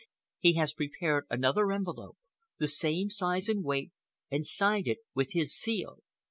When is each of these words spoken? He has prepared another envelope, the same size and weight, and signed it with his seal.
He 0.39 0.53
has 0.55 0.73
prepared 0.73 1.25
another 1.29 1.71
envelope, 1.71 2.17
the 2.57 2.67
same 2.67 3.11
size 3.11 3.47
and 3.47 3.63
weight, 3.63 3.91
and 4.31 4.47
signed 4.47 4.87
it 4.87 4.97
with 5.13 5.33
his 5.33 5.53
seal. 5.55 5.99